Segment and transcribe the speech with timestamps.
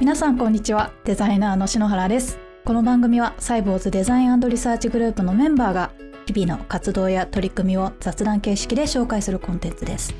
[0.00, 0.92] 皆さんこんにちは。
[1.02, 2.38] デザイナーの篠原です。
[2.64, 5.90] この番組はサイボウズデザインリサーチグループのメンバーが
[6.26, 10.14] 日々の活動や取り組みを雑談形式で紹介するコンテンツです。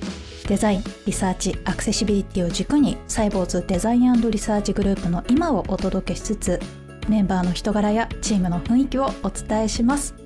[0.48, 6.60] デザインリサーチアクセシビリティを軸にサイボウズデザインリサーチグループの今をお届けしつつ
[7.08, 10.16] メンバーの人柄やチームの雰囲気をお伝えします。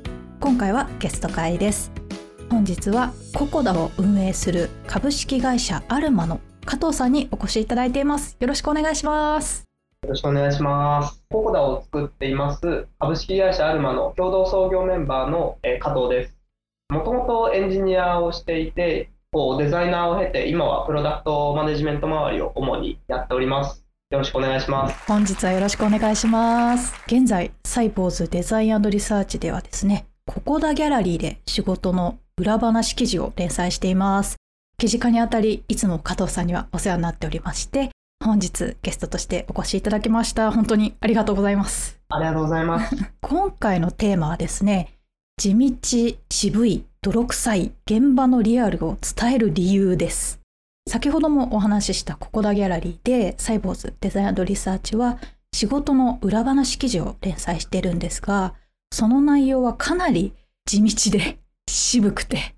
[0.40, 1.92] 今回はゲスト会です。
[2.48, 8.36] 本日はココダを運営する株式会社アルマの加藤さんにお越しいただいています。
[8.38, 9.64] よろしくお願いします。
[10.02, 11.22] よろしくお願いします。
[11.30, 16.36] ココダを作っています株式会社アルマの共同創業メンバーの加藤です。
[16.90, 23.84] もともとエンジニアをしていてこうデザイナーを経て今はプロダクトマネジメント周りを主にやっております。
[24.10, 25.06] よろしくお願いします。
[25.06, 26.94] 本日はよろしくお願いします。
[27.06, 34.36] 現在サイボーズデザインリサーチではですねココダギャラリーで仕事の裏話記事を連載しています
[34.82, 37.90] 記事化にあたりいつも加藤さんにはお世話になっておりまして
[38.24, 40.50] 本日ゲストとしてお越しいただきました。
[40.50, 42.00] 本当にありがとうございます。
[42.08, 42.96] ありがとうございます。
[43.22, 44.98] 今回のテーマはですね
[45.36, 50.40] 地道渋い泥臭い現場のリアルを伝える理由です。
[50.88, 55.18] 先ほどもお話ししたココダギャラリーでサイボーズデザインリサーチは
[55.54, 58.54] 仕事の裏話記事を連載しているんですが
[58.90, 60.34] その内容はかなり
[60.66, 62.56] 地道で渋くて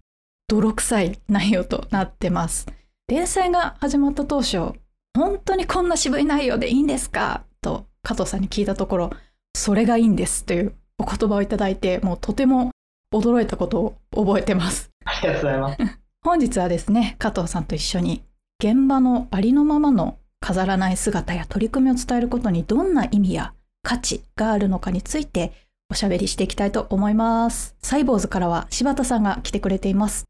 [0.49, 2.67] 泥臭い内容となってます。
[3.09, 4.73] 連載が始まった当初
[5.17, 7.45] 本当にこんな渋い内容でいいんですか？
[7.61, 9.11] と加藤さんに聞いたところ
[9.55, 12.71] それがいいんですというお言葉をいただいてもうとても
[13.13, 14.91] 驚いたことを覚えてます。
[15.05, 15.99] ありがとうございます。
[16.23, 18.23] 本日はですね加藤さんと一緒に
[18.63, 25.53] 現場のありのままの飾らない姿や取り組みを伝えることにどんな意味や価値があるのかについて
[25.91, 27.77] おしゃべりしていきたいと思います。
[27.83, 30.25] サイボーズからは柴田さんが来てくれています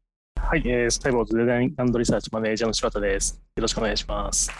[0.47, 3.41] はい、えー、サイボーズデザインリサーチマネージャーの柴田です。
[3.55, 4.51] よろしくお願いします。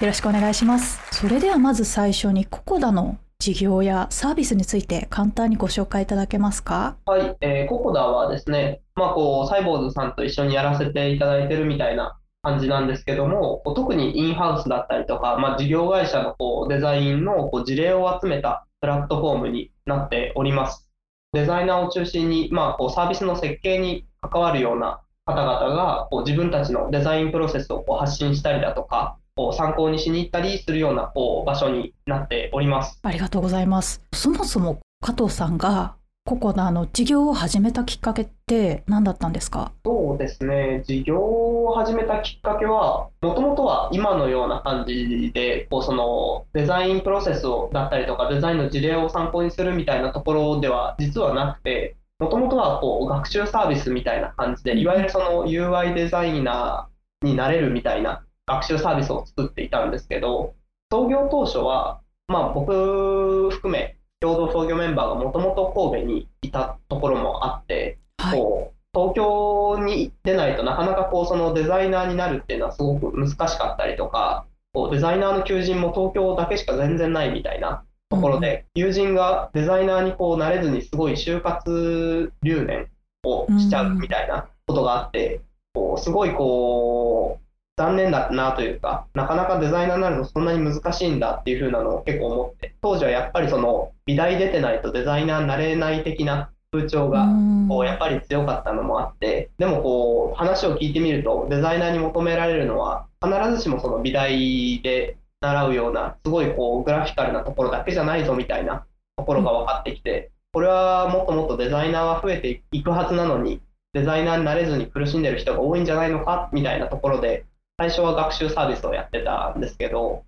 [0.00, 1.00] よろしくお願いします。
[1.10, 6.96] それではまず最初にココダの事業やサービスについて簡単にご紹介いただけますか？
[7.06, 20.88] はい、えー、ココダはですね、まあ、こうサイボーズさんと一緒にやらせていただいてるみたいな感じなんですけども、特にインハウスだったりとか、まあ、事業会社のこうデザインのこう事例を集めたプラットフォームになっております。
[21.32, 32.98] デザイナーを中心に、まあ、こうサービスの設計に関わるような方々がこう自分たちのデザインプロセスをこう発信したりだとか、こう参考にしに行ったりするようなこう場所になっております。
[33.02, 34.02] ありがとうございます。
[34.12, 35.94] そもそも加藤さんが
[36.24, 39.72] ココナの事業を始めたきっかけって何だったんですか？
[39.84, 60.54] そうですね、事業を始めたきっかけは、もともとは今のような感じで、こうそのデザインプロセスをだったりとか、デザインの事例を参考にするみたいなところでは実はなくて、もともとはこう学習サービスみたいな感じで、いわゆるその UI デザイナーになれるみたいな学習サービスを作っていたんですけど、
[60.92, 82.88] 創業当初は、まあ、僕含め、共同創業メンバーがもともと神戸にいたところもあって、はい、こう東京に出ないとなかなかこうそのデザイナーになるっていうのはすごく難しかったりとか、こうデザイナーの求人も東京だけしか全然ないみたいなところで、うん、友人がデザイナーにこうなれずにすごい就活留年
[83.24, 85.40] をしちゃうみたいなことがあって、
[85.74, 87.42] こうすごいこう
[87.78, 97.28] 残念だなというか、なかなかデザイナーになるのそんなに難しいんだっていう風なのを結構思って、当時はやっぱりその美大出てないとデザイナーになれない的な風潮が
[97.68, 108.86] こうやっぱり強かったのもあって、でもこう話を聞いてみると、デザイナーに求められるのは、必ずしもその美大で習うような、すごいこうグラフィカルなところだけじゃないぞみたいな
[109.16, 113.60] ところが分かってきて、これはもっともっとデザイナーは増えていくはずなのに、
[113.92, 117.44] デザイナーになれずに苦しんでる人が多いんじゃないのかみたいなところで、
[117.78, 120.22] 最初は学習サービスをやってたんですけど、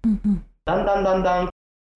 [0.65, 1.51] だんだんだんだん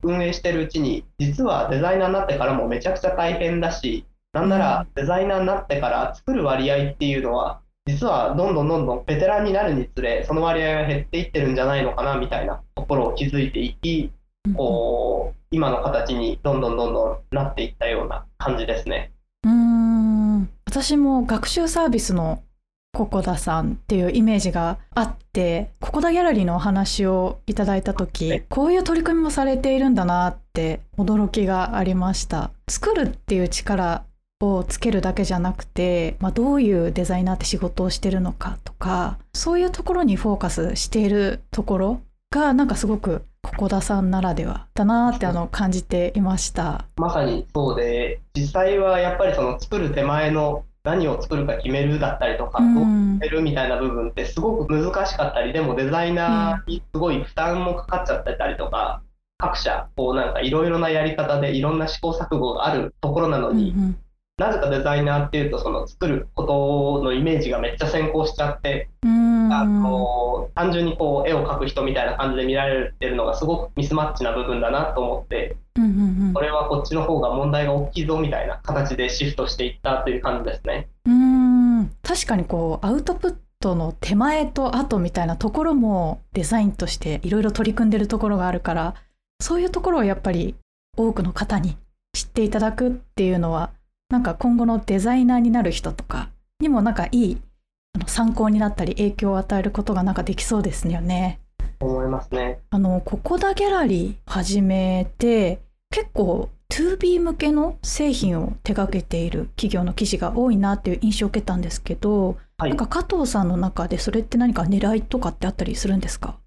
[0.05, 14.13] 運営してるうちに、実はデザイナーになってからもめちゃくちゃ大変だし、なんならデザイナーになってから作る割合っていうのは、実はどんどんどんどんベテランになるにつれ、その割合が減っていってるんじゃないのかなみたいなところを気づいていき、
[14.55, 19.13] こう今の形にどんどんどんどんなっていったような感じですね。
[19.45, 20.51] うん。
[20.67, 22.43] 私も学習サービスの
[22.93, 32.51] ココダさんっていうイメージがあってココダギャラリーのお話をいただいた時こういう取り組みもされているんだなって驚きがありました。
[32.69, 34.05] 作るっていう力
[34.41, 42.01] をつけるだけじゃなくて、まあ、どういうデザイナーって仕事をしてるのかとかそういうところにフォーカスしているところ
[42.31, 46.85] がなんかすごくココダさんならではだなってあの感じていました。
[46.97, 52.87] まさにそうで実際はやっぱりその作る手前の何を作るか決めるだったりとか、どう決
[53.21, 59.03] めるみたいな部分ってすごく難しかったり、でもデザイナーにすごい負担もかかっちゃってたりとか、
[59.37, 63.99] 各社、こうなんかいろいろなやり方でいろんな試行錯誤があるところなのに、うんうん
[64.39, 75.57] なぜかデザイナーっていうと、その作ることのイメージがめっちゃ先行しちゃって、あの単純にこう絵を描く人みたいな感じで見られてるのがすごくミスマッチな部分だなと思って、
[76.35, 80.89] これはこっちの方が問題が大きいぞみたいな形でシフトしていったという感じですね。
[81.07, 81.91] うーん。
[82.03, 88.95] 確かにこうアウトプットの手前と後みたいなところもデザインとしていろいろ取り組んでるところがあるから
[89.41, 90.55] そういうところをやっぱり
[90.97, 91.77] 多くの方に
[92.13, 93.71] 知っていただくっていうのは
[94.11, 97.43] なんか今後のデザイナーになる人とかにもなんかいい
[97.95, 101.41] あの参考になったり影響を与えることがなんかできそうですよね。
[101.81, 102.61] 思いますね。
[102.71, 105.61] あのここだギャラリー始めて
[105.91, 116.39] 結構 2B 向けの製品を手掛けている企業の記事が多いなっていう印象を受けたんですけど、はいなんか加藤さんの中でそれって何か狙いとかってあったりするんですか？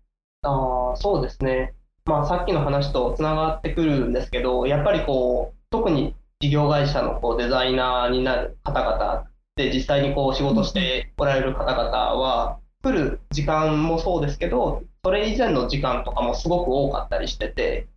[0.41, 1.73] あーそうですね。
[2.05, 17.87] まあ、さっきの話とつながってくるんですけど、やっぱりこう、特に事業会社のこうデザイナーになる方々で、実際にこう仕事しておられる方々は、来る時間もそうですけど、それ以前の時間とかもすごく多かったりしてて、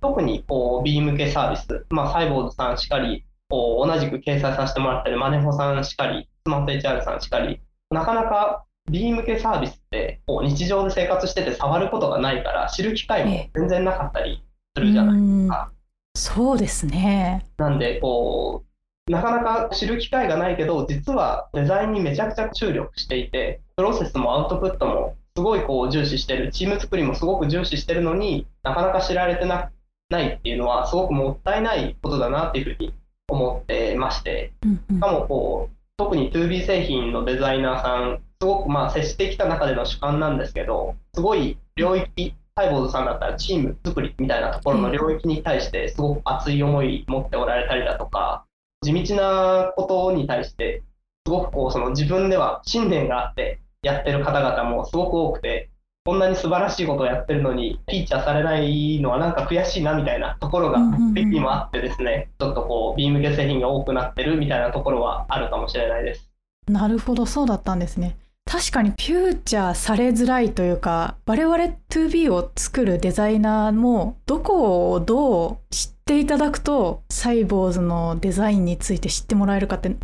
[0.00, 14.42] 特にこう B 向けサービス、まあ、サイボーズさんしかり、こう同じく掲載させてもらってるマネホさんしかり、スマート HR さんしかり、なかなか B 向けサービスってこう日常で生活してて触ることがないから、知る機会も全然なかったり
[14.74, 15.70] するじゃないですか。
[16.14, 17.46] そうですね。
[17.58, 18.64] なんでこ
[19.08, 29.70] う、なかなか知る機会がないけど、実はデザインにめちゃくちゃ注力していて、プロセスもアウトプットもすごいこう重視してる、チーム作りもすごく重視してるのになかなか知られてな
[30.10, 32.94] ないっていうのは、すごくもったいないことだなっていうふうに
[33.28, 48.44] 思ってまして、うんうんしかもこう、特に 2B 製品のデザイナーさん、すごくまあ接してきた中での主観なんですけど、すごい領域、サイボーズさんだったらチーム作りみたいなところの領域に対してすごく熱い思い持っておられたりだとか、
[48.82, 50.82] 地道なことに対して、
[51.26, 55.70] すごくこうその自分では信念があってやってる方々もすごく多くて、
[56.04, 66.28] こんなに素晴らしいことをやってるのに、フィーチャーされないのはなんか悔しいなみたいなところがうんうんうん時にもあってですね、ちょっとこう、ビーム系製品が多くなってるみたいなところはあるかもしれないです。
[66.68, 68.16] なるほどそうだったんですね。
[68.50, 71.56] 確かにフューチャーされづらいというか我々
[71.88, 79.94] 2B を作るデザイナーもどこをどう知っていただくとサイボーズのデザインについて知ってもらえるかって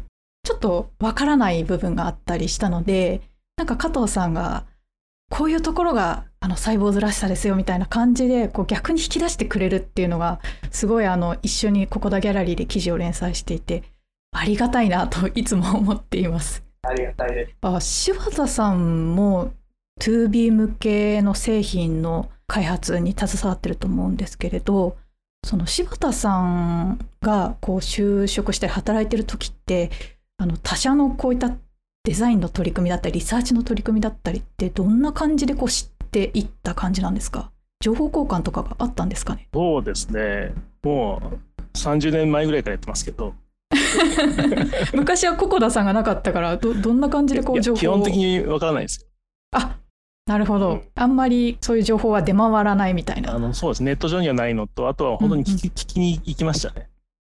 [0.45, 3.21] ちょっとわからない部分があったりしたので
[3.57, 4.65] なんか加藤さんが
[5.29, 10.39] こういうところがあのサイボーズらしさですよみたいな感じでこう逆に引き出してくれるっていうのが
[10.71, 13.83] すごいあの一緒にここだギャラリーで記事を連載していて
[14.31, 16.66] ありがたいなといつも思っています。
[16.89, 17.53] ありがたいです。
[17.63, 19.53] あ柴田さんも
[20.01, 24.97] 2B 向けの製品の開発に携わってると思うんですけれど
[25.45, 29.91] その柴田さんがこう就職して働いてる時って
[30.39, 31.51] あの他社のこういった
[32.05, 37.51] デザインの取り組みだったりリサーチの取り組みだったりってどんな感じでこう知っていった感じなんですか？
[37.81, 39.49] 情報交換とかがあったんですかね？
[39.53, 40.53] そうですね。
[40.83, 43.35] もう30年前ぐらいからやってますけど、
[44.95, 49.07] 昔はココダさんがなかったからどどんな感じでこいうや情報を基本的にわからないですよ。
[49.53, 49.77] あ
[50.27, 50.83] なるほど、うん。
[50.95, 53.35] あんまりそういう情報は出回らないみたいな。
[53.35, 53.83] あのそうです。
[53.83, 56.89] ネット上にはないのと、あとは本当に聞き,、聞きに行きましたね。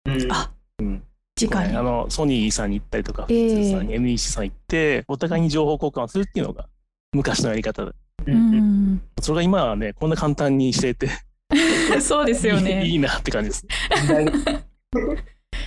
[0.05, 1.03] うん、あうん。
[1.41, 1.75] 直に。
[1.75, 6.67] あのソニーさんに行ったりとか、ええ富士通さんに NEC さん行って、お互いに情報交換をするっていうのが
[7.13, 7.95] 昔のやり方で、う
[8.27, 9.01] うんん。
[9.19, 11.09] それが今はね、こんな簡単にしていて、
[11.99, 12.85] そうですよね。
[12.85, 13.65] いいなって感じです。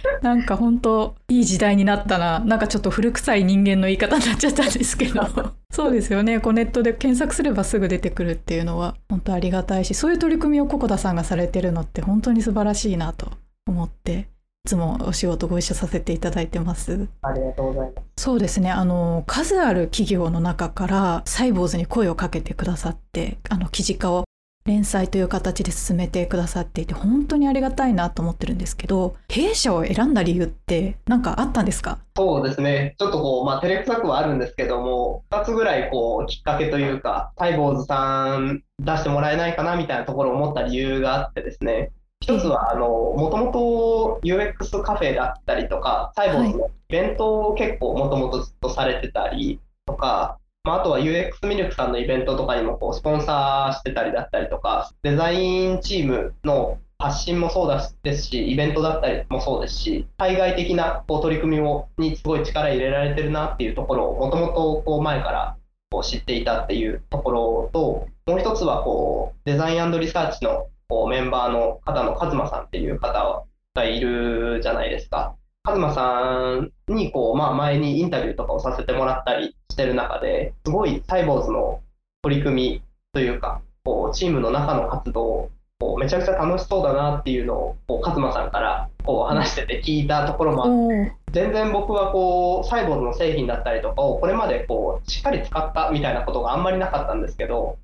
[0.23, 2.41] なんか本当いい時代になったな。
[2.41, 5.23] なんかちょっと古臭い人間の言い方になっちゃったんですけど。
[5.71, 6.41] そうですよね。
[6.41, 13.31] こうネットで検索すればすぐ出てくるっていうのは本当ありがたいし、そういう取り組みをココダさんがされてるのって本当に素晴らしいなと
[13.67, 14.29] 思って、
[14.67, 17.09] いつもお仕事ご一緒させていただいてます。
[17.23, 18.25] ありがとうございます。
[18.25, 18.71] そうですね。
[18.71, 24.25] あの、数ある企業の中からサイボーズに声をかけてくださって、あの、記事化を
[24.67, 31.99] 連載という形で進めてくださっていて、本当にありがたいなと思ってるんですけど、弊社を選んだ理由って何かあったんですか？
[32.17, 32.95] そうですね。
[32.99, 41.93] ちょっとこう、まあ、照れくさくはあるんですけども、2つぐらいこう、きっかけというか、サイボーズさん出してもらえないかなみたいなところを思った理由があってですね。
[42.23, 65.57] 一つは、あの、もともと UX カフェだったりとか、サイボーズのイベントを結構もともとずっとされてたりとか、まあ、あとは UX ミルクさんのイベントとかにもこうスポンサーしてたりだったりとか、デザインチームの発信もそうですし、イベントだったりもそうですし、海外的なこう取り組みをにすごい力入れられてるなっていうところをもともと前から
[65.89, 73.45] こう知っていたっていうところと、もう一つはこうデザインリサーチのこうメンバーの方のカズマさんっていう方
[73.75, 75.37] がいるじゃないですか。
[75.67, 81.83] カズマさんにこう、まあ、前にインタビューとかをさせてもらったりしてる中ですごいサイボーズの
[82.23, 82.83] 取り組み
[83.13, 97.77] というかこうチームの中の活動をめちゃくちゃ楽しそうだなっていうのをこうカズマさんからこう話してて聞いたところもあって全然僕はこうサイボーズの製品だったりとかをこれまでこうしっかり使ったみたいなことがあんまりなかったんですけど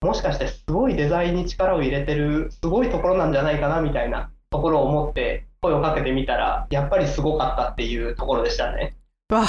[0.00, 8.96] もしかしてすごいデザインに力を入れてるすごいところなんじゃないかなみたいなところを思って声をかけてみたらやっぱりすごかったっていうところでしたね。
[9.28, 9.44] わ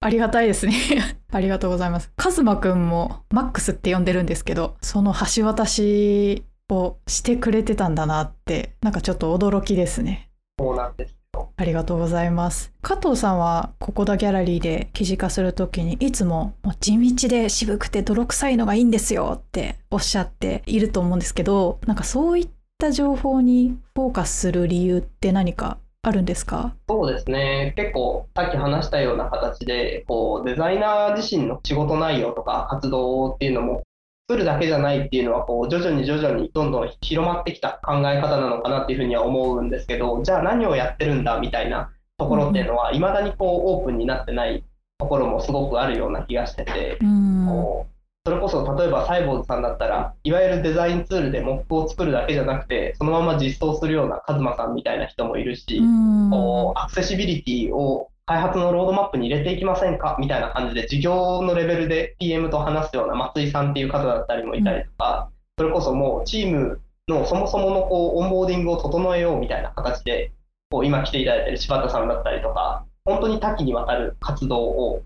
[0.00, 0.74] ありがたいですね
[1.30, 2.12] ありがとうございます。
[2.16, 10.30] カズマくんもマックスって呼んでるんですけどその橋渡しをしてくれてたんだなってなんかちょっと驚きですね。
[10.58, 11.50] そうなんですよ。
[11.56, 12.72] ありがとうございます。
[12.82, 22.57] 加藤さんはここだギャラリーで記事化するときにいつももう地道で渋くて泥臭いのがいいんですよっておっしゃっていると思うんですけどなんかそういった
[22.92, 26.74] 情報にフォーカスする理由って何かあるんですか？
[26.88, 27.74] そうですね。
[27.76, 33.82] 結構さっき話したような形でこうデザイナー自身の仕事内容とか活動っていうのも
[34.28, 44.62] 作るだけじゃないっていうのはこう徐々に徐々にどんどん広まってきた考え方なのかなっていうふうには思うんですけどじゃあ何をやってるんだみたいなところっていうのはいまだにこうオープンになってない
[44.98, 47.46] ところもすごくあるような気がしててうん。
[47.48, 47.92] こう
[48.24, 56.30] それこそ例えばサイボーズさんだったらいわゆるデザインツールでモップを作るだけじゃなくてそのまま実装するようなカズマさんみたいな人もいるしうん。
[56.30, 60.18] こうアクセシビリティを開発のロードマップに入れていきませんか？
[60.20, 70.30] みたいな感じで事業のレベルで PM と話すような松井さんっていう方だったりもいたりとか、それこそもうチームのそもそものこうオンボーディングを整えようみたいな形で
[70.68, 75.02] こう今来ていただいている柴田さんだったりとか本当に多岐にわたる活動を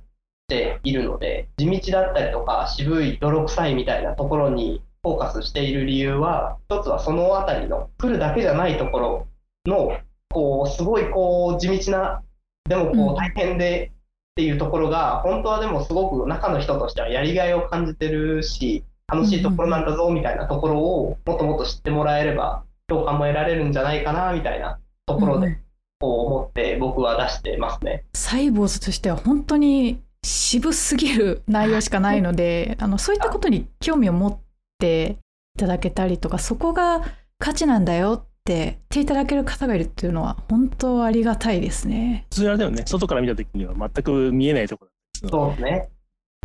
[0.53, 9.27] しているので地道だったりとか渋い泥臭いみたいなところにフォーカスしている理由は一つはそのあたりの来るだけじゃないところ
[9.67, 9.97] の
[10.31, 12.23] こうすごいこう地道な
[12.69, 13.91] でもうんこう大変で
[14.33, 25.63] っていうところが本当はでもすごく中の人としてはやりがいを感じてるし楽しいところなんだぞみたいなところをもっともっと知ってもらえれば共感も得られるんじゃないかなみたいなところでうん
[26.03, 28.03] こう思って僕は出してますね。
[28.15, 34.41] サイボーズとしては本当に渋すぎる内容しかないのであのそういったことに興味を持っ
[34.79, 35.19] て
[35.57, 37.02] いただけたりとかそこが
[37.38, 42.26] 価値なんだよって言っていただける方がいるっていうのは本当ありがたいですね。
[42.31, 45.88] 普通あれだよね、外から見た時には全く見えないところですそうですね。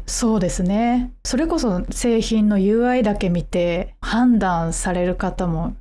[0.09, 5.75] そうですねそれこそ製品の UI だけ見て判断される方も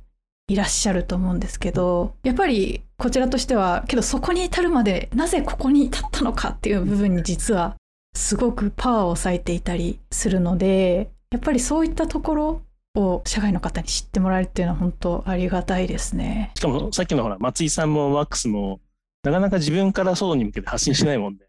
[0.49, 7.77] いらっしゃると思うんですけどやっぱりこちらとしてはけどそこに至るまでなぜここに至ったのかっていう部分に実は
[8.17, 12.61] すごくパワーを割いていたりするのでやっぱりそういったところ
[12.95, 16.51] を社外の方に知ってもらえるっていうのは本当ありがたいですね。
[16.55, 18.79] しかもさっきのほら、松井さんもワックスも、
[19.23, 21.45] なかなか自分から外に向けて発信しないもんで、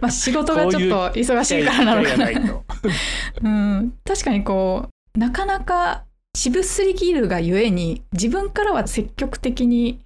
[0.00, 2.30] まあ仕事がちょっと忙しいからなのかな。
[3.42, 10.00] うん、確かにこうなかなか渋すぎるがゆえに自分からは積極的に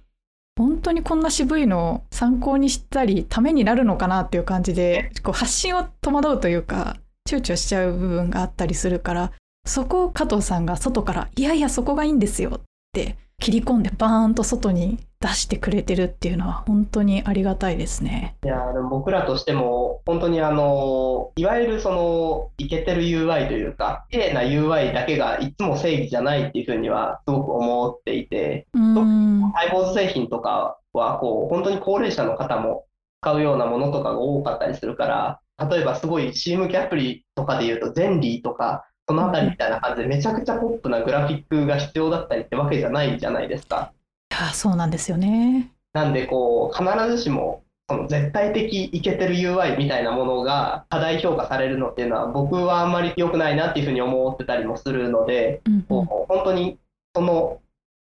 [0.55, 9.31] 本当にこんな渋いのを参考にしたりためになるのかなっていう感じでこう発信を戸惑うというか躊躇しちゃう部分があったりするから
[9.65, 18.35] そこを加藤さんが外から「いやいやそこがいいんですよ」って切り込んでバーンと外に出してくれてるっていうのは本当にありがたいですね。
[18.43, 32.85] いやでも僕らとしても本当にあのいわゆるそのイケてる UI というか綺麗な UI だけがいつも正義じゃないっていうふうにはすごく思っていてうんハイボーズ製品とかはこう本当に高齢者の方も
[33.21, 43.91] 使うようなものとかが多かったりするから例えばすごい CM キャプリとかで言うとゼンリーとかそのあたりみたいな感じでめちゃくちゃポップなグラフィックが必要だったりってわけじゃないじゃないですか。
[44.31, 45.69] いやそうなんですよね。
[45.93, 56.79] なんでこう必ずしもその絶対的イケてる UI みたいなものが過大評価されるのっていうのは僕はあんまり良くないなっていうふうに思ってたりもするので、うん本当に
[57.15, 57.59] その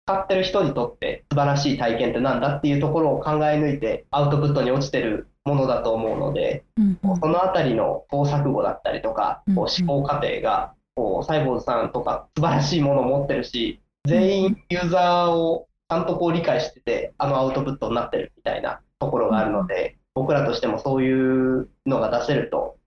[0.05, 7.17] 使ってる人にとって素晴らしい体験ってなんだっていうところを考え抜いてアウトプットに落ちてるものだと思うので、うんうん。
[7.19, 22.77] そのあたりの試行錯誤だったりとか、こう思考過程がこうサイボーズさんとか素晴らしいものを持ってるし全員ユーザーをちゃんとこう理解しててあのアウトプットになってるみたいなところがあるので、僕らとしてもそういうのが出せると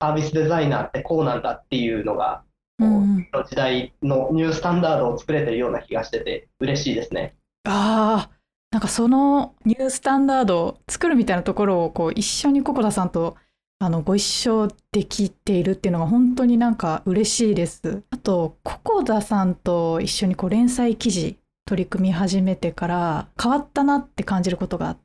[0.00, 2.42] サービスデザイナーってこうなんだっていうのが
[2.80, 7.34] こう時代のニュースタンダードを作れてるような気がしてて嬉しいですね。
[7.64, 8.38] ああ
[8.70, 13.36] なんかそのニュースタンダードを作るみたいなところをこう一緒にココダさんと
[13.80, 18.02] あのご一緒できているっていうのが本当になんか嬉しいです。
[18.10, 24.98] あとココダさんと一緒にこう連載記事取り組み始めてから変わったなって感じることがあっ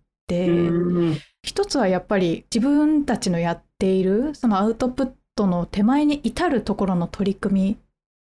[1.43, 7.77] 一つはやっぱり自分たちのやっているそのアウトプットの手前に至るところの取り組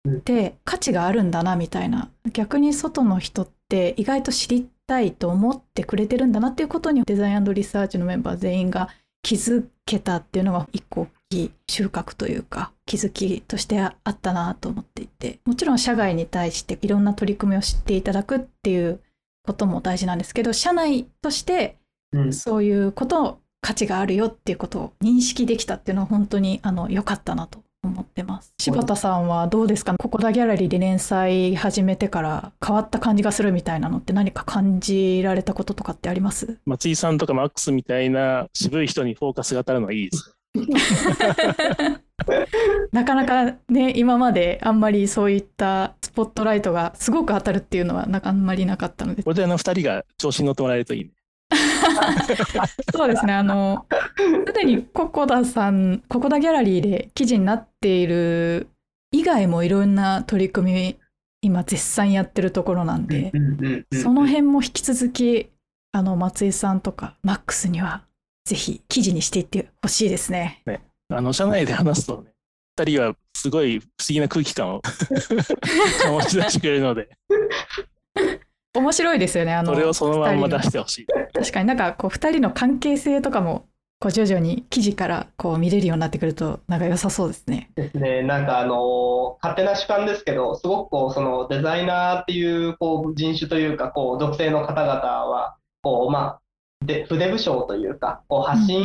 [0.05, 2.09] みって価値があるんだなみたいな。
[2.33, 8.89] 逆に外の人って意外と知りたいと思ってくれてるんだなっていうことにデザインリサーチのメンバー全員が
[9.23, 15.39] 気づけたっていうのが一個大きい収穫というか気づきとしてあったなと思っていて。
[15.45, 18.99] もちろん社外に対していろんな取り組みを知っていただくっていう
[19.45, 21.77] ことも大事なんですけど社内として
[22.13, 28.53] うんそういうことを価値があるよっていうことを認識できたっていうのは本当にあの良かったなと思ってます。
[28.59, 29.95] 柴田さんはどうですか？
[29.97, 36.57] ここだギャラリーで連載始めてから変わった感じがするみたいなのって何か感じられたこととかってあります？
[36.65, 40.35] 松井さんとかマックスみたいな渋い人にフォーカスが当たるのはいいです。
[42.91, 51.11] なかなかね今まであんまりそういったスポットライトがすごく当たるっていうのはあんまりなかったのでこれであの二人が調子に乗ってもらえるといいね。
[52.93, 53.85] そうですねあの
[54.47, 58.67] すでにココダさんココダギャラリーで記事になっている
[59.11, 60.99] 以外もいろんな取り組み
[61.41, 63.31] 今絶賛やってるところなんで、
[63.91, 65.49] その辺も引き続き
[65.91, 68.05] あの松井さんとかマックスには
[68.45, 70.63] ぜひ記事にしていってほしいですね。
[71.09, 72.31] あの社内で話すとね、
[72.77, 77.09] 二人はすごい不思議な空気感を 醸し出してくれるので、
[78.73, 81.07] 面白いですよねあのそれをそのまんま二人の出してほしい。
[81.33, 83.65] 確かになんかこう2人の関係性とかも
[84.01, 87.69] こう徐々に記事からこう見れるようになってくるとなんか良さそうですね。
[87.75, 96.41] ですね、なんかあの勝手な主観ですけど、すごくこうそのデザイナーっていうこう人種というか、こう属性の方々は、こうまあ、
[96.83, 98.83] で筆武将というか、こう発信、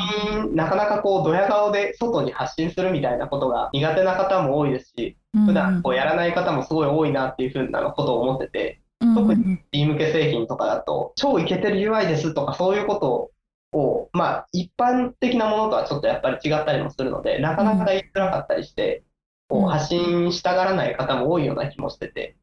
[0.55, 5.17] なかなかこうドヤ顔で外に発信するみたいなことが苦手な方も多いですし、
[5.47, 13.31] 普段こうやらない方もすごい多いなっていうふうなことを思ってて、うんうんうん特に D 向け製品とかだと、超イケてる UI ですとか、そういうこと
[13.79, 18.99] を、まあ、一般的なものとはちょっとやっぱり違ったりもするので、なかなか言いづらかったりして、
[19.51, 19.61] うん。
[19.61, 22.37] こう発信したがらない方も多いような気もしてて、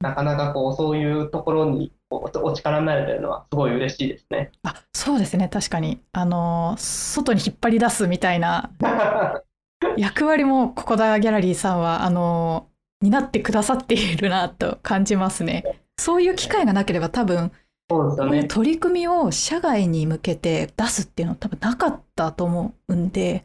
[0.00, 4.50] なかなかこうそういうところにお力になれてるのはすごい嬉しいですね。
[4.62, 5.48] あそうですね。
[5.48, 6.00] 確かに。
[6.12, 8.70] あの外に引っ張り出すみたいな
[9.96, 12.66] 役割もここだギャラリーさんはあの
[13.00, 15.64] 担ってくださっているなと感じますね。
[15.98, 17.52] そういう機会がなければ多分。
[17.88, 23.44] こういう取り組みを社外に向けて出すっていうのは多分なかったと思うんで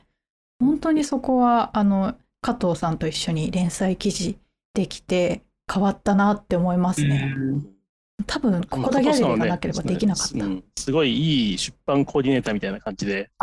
[0.60, 4.38] 本当にそこはあの加藤さんと一緒に連載記事
[4.76, 5.42] できて
[5.72, 7.34] 変わったなって思いますね。
[7.36, 7.76] うん
[8.28, 10.46] 多分ここだギャラリーがなければできなかった。
[10.46, 13.30] うんすごいいい出版コーディネーターみたいな感じで、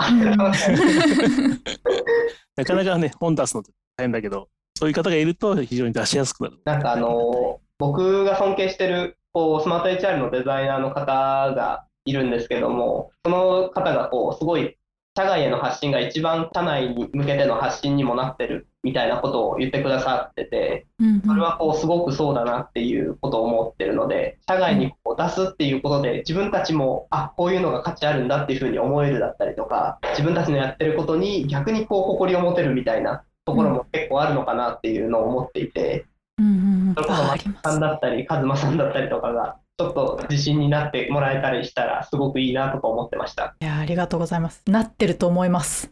[2.57, 4.49] なかなかね、本出すのって大変だけど、
[4.83, 6.57] そういう方がいると非常に出しやすくなる。
[6.65, 14.77] なんかあの僕が尊敬してるこうスマート HR のデザイナーの方がいるんですけども、その方がこうすごい
[15.17, 36.07] 社外への発信が一番社内に向けての発信にもなってるみたいなことを言ってくださってて、うんそれはこうすごくそうだなっていうことを思ってるので、社外にこう出すっていうことで、自分たちも、あこういうのが価値あるんだっていうふうに思えるだったりとか、自分たちのやってることに逆にこう誇りを持てるみたいなところも結構あるのかなっていうのを思っていて、
[36.39, 36.59] うんうんう
[36.91, 43.55] んそれこそ松さんだったり、カズマさんだったりとかが、ちょっと自信になってもらえたりしたら、すごくいいなとか思ってました。
[43.61, 44.63] いやありがとうございます。
[44.67, 45.89] なってると思います。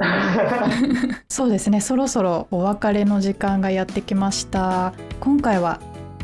[1.28, 5.80] そうですねそろそろお別れの時間がやってきました今回は